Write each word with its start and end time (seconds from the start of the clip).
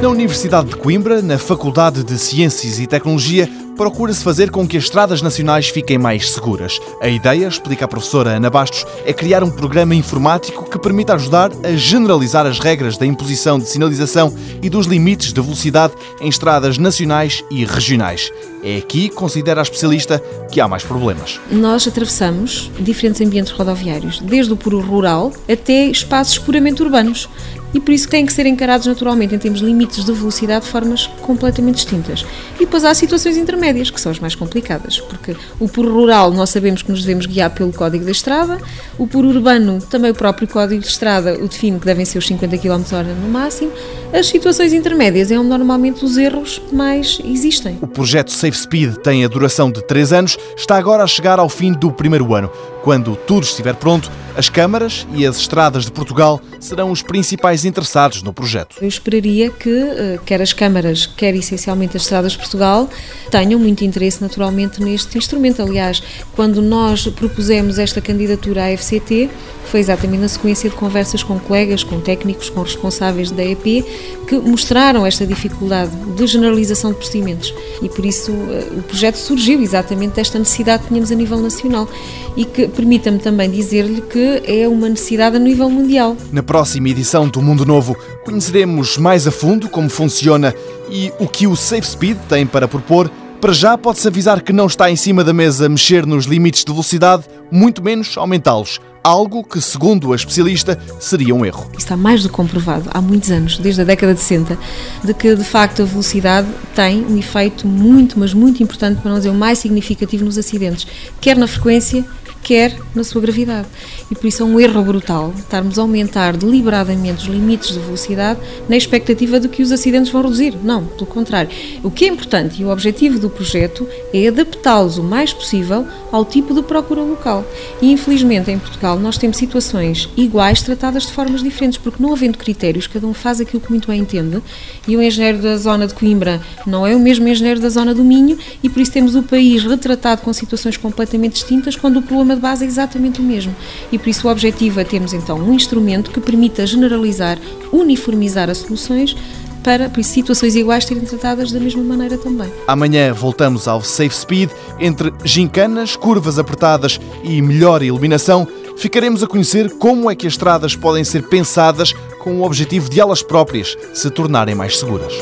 Na 0.00 0.10
Universidade 0.10 0.68
de 0.68 0.76
Coimbra, 0.76 1.22
na 1.22 1.38
Faculdade 1.38 2.04
de 2.04 2.18
Ciências 2.18 2.78
e 2.78 2.86
Tecnologia, 2.86 3.48
procura-se 3.76 4.22
fazer 4.22 4.50
com 4.50 4.66
que 4.68 4.76
as 4.76 4.84
estradas 4.84 5.22
nacionais 5.22 5.68
fiquem 5.68 5.96
mais 5.96 6.32
seguras. 6.32 6.78
A 7.00 7.08
ideia, 7.08 7.46
explica 7.46 7.86
a 7.86 7.88
professora 7.88 8.30
Ana 8.30 8.50
Bastos, 8.50 8.84
é 9.06 9.12
criar 9.12 9.42
um 9.42 9.50
programa 9.50 9.94
informático 9.94 10.68
que 10.68 10.78
permita 10.78 11.14
ajudar 11.14 11.50
a 11.64 11.72
generalizar 11.76 12.46
as 12.46 12.58
regras 12.58 12.98
da 12.98 13.06
imposição 13.06 13.58
de 13.58 13.68
sinalização 13.68 14.34
e 14.62 14.68
dos 14.68 14.86
limites 14.86 15.32
de 15.32 15.40
velocidade 15.40 15.94
em 16.20 16.28
estradas 16.28 16.76
nacionais 16.76 17.42
e 17.50 17.64
regionais. 17.64 18.30
É 18.62 18.76
aqui, 18.76 19.08
considera 19.08 19.60
a 19.60 19.62
especialista, 19.62 20.18
que 20.50 20.60
há 20.60 20.68
mais 20.68 20.82
problemas. 20.82 21.40
Nós 21.50 21.86
atravessamos 21.86 22.70
diferentes 22.78 23.20
ambientes 23.20 23.52
rodoviários, 23.52 24.20
desde 24.20 24.52
o 24.52 24.56
puro 24.56 24.80
rural 24.80 25.32
até 25.48 25.86
espaços 25.86 26.38
puramente 26.38 26.82
urbanos 26.82 27.28
e 27.74 27.80
por 27.80 27.92
isso 27.92 28.08
têm 28.08 28.24
que 28.24 28.32
ser 28.32 28.46
encarados 28.46 28.86
naturalmente 28.86 29.34
em 29.34 29.38
termos 29.38 29.60
de 29.60 29.66
limites 29.66 30.04
de 30.04 30.12
velocidade 30.12 30.64
de 30.64 30.70
formas 30.70 31.06
completamente 31.20 31.76
distintas. 31.76 32.24
E 32.56 32.60
depois 32.60 32.84
há 32.84 32.94
situações 32.94 33.36
intermédias, 33.36 33.90
que 33.90 34.00
são 34.00 34.10
as 34.10 34.18
mais 34.18 34.34
complicadas, 34.34 34.98
porque 35.00 35.36
o 35.60 35.68
puro 35.68 35.92
rural 35.92 36.30
nós 36.30 36.50
sabemos 36.50 36.82
que 36.82 36.90
nos 36.90 37.02
devemos 37.02 37.26
guiar 37.26 37.50
pelo 37.50 37.72
código 37.72 38.04
da 38.04 38.10
estrada, 38.10 38.58
o 38.98 39.06
puro 39.06 39.28
urbano 39.28 39.80
também 39.90 40.10
o 40.10 40.14
próprio 40.14 40.48
código 40.48 40.80
de 40.80 40.88
estrada 40.88 41.34
o 41.34 41.48
define 41.48 41.78
que 41.78 41.86
devem 41.86 42.04
ser 42.04 42.18
os 42.18 42.26
50 42.26 42.58
km 42.58 42.82
h 42.92 43.02
no 43.02 43.28
máximo. 43.28 43.72
As 44.12 44.26
situações 44.26 44.72
intermédias 44.72 45.30
é 45.30 45.38
onde 45.38 45.48
normalmente 45.48 46.04
os 46.04 46.16
erros 46.16 46.62
mais 46.72 47.18
existem. 47.24 47.78
O 47.80 47.86
projeto 47.86 48.30
Safe 48.30 48.56
Speed 48.56 48.96
tem 48.96 49.24
a 49.24 49.28
duração 49.28 49.70
de 49.70 49.82
3 49.82 50.12
anos, 50.12 50.38
está 50.56 50.76
agora 50.76 51.02
a 51.02 51.06
chegar 51.06 51.38
ao 51.38 51.48
fim 51.48 51.72
do 51.72 51.90
primeiro 51.90 52.34
ano. 52.34 52.50
Quando 52.82 53.16
tudo 53.16 53.44
estiver 53.44 53.74
pronto, 53.74 54.10
as 54.36 54.50
câmaras 54.50 55.06
e 55.14 55.26
as 55.26 55.38
estradas 55.38 55.86
de 55.86 55.92
Portugal 55.92 56.40
serão 56.60 56.90
os 56.90 57.00
principais 57.00 57.64
interessados 57.64 58.22
no 58.22 58.32
projeto. 58.32 58.76
Eu 58.80 58.88
esperaria 58.88 59.50
que 59.50 59.70
eh, 59.70 60.18
quer 60.26 60.42
as 60.42 60.52
câmaras, 60.52 61.06
quer 61.06 61.34
essencialmente 61.34 61.96
as 61.96 62.02
estradas 62.02 62.32
de 62.32 62.38
Portugal, 62.38 62.88
tenham 63.30 63.58
muito 63.58 63.82
interesse 63.82 64.20
naturalmente 64.20 64.82
neste 64.82 65.16
instrumento. 65.16 65.62
Aliás, 65.62 66.02
quando 66.34 66.60
nós 66.60 67.06
propusemos 67.08 67.78
esta 67.78 68.00
candidatura 68.00 68.66
à 68.66 68.76
FCT, 68.76 69.30
foi 69.66 69.80
exatamente 69.80 70.20
na 70.20 70.28
sequência 70.28 70.70
de 70.70 70.76
conversas 70.76 71.22
com 71.22 71.38
colegas, 71.38 71.82
com 71.82 72.00
técnicos, 72.00 72.48
com 72.50 72.62
responsáveis 72.62 73.30
da 73.30 73.44
EP, 73.44 73.84
que 74.28 74.36
mostraram 74.36 75.04
esta 75.04 75.26
dificuldade 75.26 75.90
de 76.14 76.26
generalização 76.26 76.92
de 76.92 76.98
procedimentos. 76.98 77.52
E 77.82 77.88
por 77.88 78.04
isso 78.04 78.32
eh, 78.32 78.78
o 78.78 78.82
projeto 78.82 79.16
surgiu 79.16 79.60
exatamente 79.62 80.14
desta 80.14 80.38
necessidade 80.38 80.82
que 80.82 80.88
tínhamos 80.88 81.10
a 81.10 81.14
nível 81.14 81.38
nacional 81.38 81.88
e 82.36 82.44
que 82.44 82.68
permita-me 82.68 83.18
também 83.18 83.50
dizer-lhe 83.50 84.02
que 84.02 84.25
é 84.44 84.68
uma 84.68 84.88
necessidade 84.88 85.36
a 85.36 85.38
nível 85.38 85.70
mundial. 85.70 86.16
Na 86.32 86.42
próxima 86.42 86.88
edição 86.88 87.28
do 87.28 87.40
Mundo 87.40 87.64
Novo, 87.64 87.96
conheceremos 88.24 88.98
mais 88.98 89.26
a 89.26 89.30
fundo 89.30 89.68
como 89.68 89.88
funciona 89.88 90.54
e 90.90 91.12
o 91.18 91.28
que 91.28 91.46
o 91.46 91.56
Safe 91.56 91.86
Speed 91.86 92.18
tem 92.28 92.46
para 92.46 92.68
propor. 92.68 93.10
Para 93.40 93.52
já, 93.52 93.76
pode-se 93.76 94.08
avisar 94.08 94.42
que 94.42 94.52
não 94.52 94.66
está 94.66 94.90
em 94.90 94.96
cima 94.96 95.22
da 95.22 95.32
mesa 95.32 95.68
mexer 95.68 96.06
nos 96.06 96.24
limites 96.24 96.64
de 96.64 96.72
velocidade, 96.72 97.24
muito 97.50 97.82
menos 97.82 98.16
aumentá-los 98.16 98.80
algo 99.06 99.44
que, 99.44 99.60
segundo 99.60 100.12
a 100.12 100.16
especialista, 100.16 100.76
seria 100.98 101.32
um 101.32 101.46
erro. 101.46 101.70
Está 101.78 101.96
mais 101.96 102.24
do 102.24 102.28
que 102.28 102.34
comprovado 102.34 102.90
há 102.92 103.00
muitos 103.00 103.30
anos, 103.30 103.56
desde 103.56 103.82
a 103.82 103.84
década 103.84 104.12
de 104.12 104.18
60, 104.18 104.58
de 105.04 105.14
que 105.14 105.36
de 105.36 105.44
facto 105.44 105.82
a 105.82 105.84
velocidade 105.84 106.48
tem 106.74 107.06
um 107.06 107.16
efeito 107.16 107.68
muito, 107.68 108.18
mas 108.18 108.34
muito 108.34 108.60
importante, 108.64 109.00
para 109.00 109.12
não 109.12 109.18
dizer 109.18 109.30
o 109.30 109.34
mais 109.34 109.60
significativo 109.60 110.24
nos 110.24 110.36
acidentes, 110.36 110.88
quer 111.20 111.36
na 111.36 111.46
frequência, 111.46 112.04
quer 112.46 112.76
na 112.94 113.02
sua 113.02 113.20
gravidade. 113.20 113.66
E 114.08 114.14
por 114.14 114.24
isso 114.28 114.40
é 114.40 114.46
um 114.46 114.60
erro 114.60 114.80
brutal 114.84 115.32
estarmos 115.36 115.80
a 115.80 115.82
aumentar 115.82 116.36
deliberadamente 116.36 117.24
os 117.24 117.34
limites 117.34 117.72
de 117.72 117.80
velocidade 117.80 118.38
na 118.68 118.76
expectativa 118.76 119.40
de 119.40 119.48
que 119.48 119.62
os 119.62 119.72
acidentes 119.72 120.12
vão 120.12 120.22
reduzir. 120.22 120.54
Não, 120.62 120.84
pelo 120.84 121.06
contrário. 121.06 121.50
O 121.82 121.90
que 121.90 122.04
é 122.04 122.08
importante 122.08 122.62
e 122.62 122.64
o 122.64 122.70
objetivo 122.70 123.18
do 123.18 123.28
projeto 123.28 123.84
é 124.14 124.28
adaptá-los 124.28 124.96
o 124.96 125.02
mais 125.02 125.32
possível 125.32 125.84
ao 126.12 126.24
tipo 126.24 126.54
de 126.54 126.62
procura 126.62 127.02
local. 127.02 127.44
E 127.82 127.90
infelizmente 127.90 128.48
em 128.48 128.60
Portugal 128.96 129.00
nós 129.00 129.18
temos 129.18 129.36
situações 129.36 130.08
iguais 130.16 130.62
tratadas 130.62 131.04
de 131.06 131.12
formas 131.12 131.42
diferentes, 131.42 131.78
porque 131.78 132.02
não 132.02 132.12
havendo 132.12 132.38
critérios, 132.38 132.86
cada 132.86 133.06
um 133.06 133.14
faz 133.14 133.40
aquilo 133.40 133.60
que 133.60 133.70
muito 133.70 133.88
bem 133.88 134.00
entende, 134.00 134.42
e 134.88 134.96
o 134.96 135.02
engenheiro 135.02 135.38
da 135.38 135.56
zona 135.56 135.86
de 135.86 135.94
Coimbra 135.94 136.40
não 136.66 136.86
é 136.86 136.94
o 136.94 137.00
mesmo 137.00 137.28
engenheiro 137.28 137.60
da 137.60 137.68
zona 137.68 137.94
do 137.94 138.04
Minho, 138.04 138.38
e 138.62 138.68
por 138.68 138.80
isso 138.80 138.92
temos 138.92 139.14
o 139.14 139.22
país 139.22 139.62
retratado 139.62 140.22
com 140.22 140.32
situações 140.32 140.76
completamente 140.76 141.34
distintas, 141.34 141.76
quando 141.76 141.98
o 141.98 142.02
problema 142.02 142.34
de 142.34 142.40
base 142.40 142.64
é 142.64 142.66
exatamente 142.66 143.20
o 143.20 143.22
mesmo. 143.22 143.54
E 143.92 143.98
por 143.98 144.08
isso 144.08 144.26
o 144.26 144.30
objetivo 144.30 144.80
é 144.80 144.84
termos 144.84 145.12
então 145.12 145.38
um 145.38 145.52
instrumento 145.52 146.10
que 146.10 146.20
permita 146.20 146.66
generalizar, 146.66 147.38
uniformizar 147.72 148.50
as 148.50 148.58
soluções 148.58 149.16
para 149.62 149.88
por 149.88 149.98
isso, 149.98 150.10
situações 150.10 150.54
iguais 150.54 150.84
serem 150.84 151.02
tratadas 151.02 151.50
da 151.50 151.58
mesma 151.58 151.82
maneira 151.82 152.16
também. 152.16 152.48
Amanhã 152.68 153.12
voltamos 153.12 153.66
ao 153.66 153.82
Safe 153.82 154.14
Speed. 154.14 154.50
Entre 154.78 155.12
gincanas, 155.24 155.96
curvas 155.96 156.38
apertadas 156.38 157.00
e 157.24 157.42
melhor 157.42 157.82
iluminação, 157.82 158.46
ficaremos 158.76 159.22
a 159.22 159.26
conhecer 159.26 159.70
como 159.78 160.10
é 160.10 160.14
que 160.14 160.26
as 160.26 160.34
estradas 160.34 160.76
podem 160.76 161.04
ser 161.04 161.28
pensadas 161.28 161.92
com 162.18 162.40
o 162.40 162.44
objetivo 162.44 162.88
de 162.88 163.00
elas 163.00 163.22
próprias 163.22 163.76
se 163.92 164.10
tornarem 164.10 164.54
mais 164.54 164.78
seguras. 164.78 165.12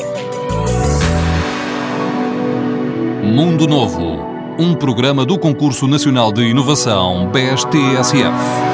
Mundo 3.22 3.66
Novo 3.66 4.34
um 4.58 4.74
programa 4.74 5.24
do 5.24 5.38
Concurso 5.38 5.88
Nacional 5.88 6.32
de 6.32 6.42
Inovação 6.42 7.28
BSTSF. 7.28 8.73